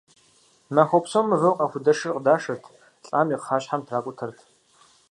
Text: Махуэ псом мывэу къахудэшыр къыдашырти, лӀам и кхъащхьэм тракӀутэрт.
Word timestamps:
Махуэ 0.75 0.99
псом 1.03 1.25
мывэу 1.29 1.55
къахудэшыр 1.57 2.13
къыдашырти, 2.15 2.71
лӀам 3.07 3.27
и 3.33 3.37
кхъащхьэм 3.39 3.81
тракӀутэрт. 3.87 4.39